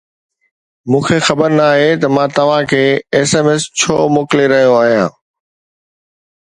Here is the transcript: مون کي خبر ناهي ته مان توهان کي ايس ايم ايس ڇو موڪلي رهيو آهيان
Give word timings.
مون 0.89 1.01
کي 1.07 1.17
خبر 1.27 1.49
ناهي 1.59 1.89
ته 2.01 2.07
مان 2.15 2.29
توهان 2.35 2.63
کي 2.71 2.83
ايس 3.15 3.31
ايم 3.37 3.47
ايس 3.51 3.63
ڇو 3.79 3.95
موڪلي 4.15 4.45
رهيو 4.51 4.73
آهيان 4.81 5.11